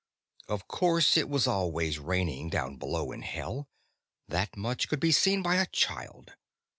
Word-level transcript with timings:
Of 0.49 0.67
course 0.67 1.15
it 1.15 1.29
was 1.29 1.45
always 1.45 1.99
raining 1.99 2.49
down 2.49 2.77
below 2.77 3.11
in 3.11 3.21
Hell, 3.21 3.69
that 4.27 4.57
much 4.57 4.87
could 4.87 4.99
be 4.99 5.11
seen 5.11 5.43
by 5.43 5.57
a 5.57 5.67
child. 5.67 6.31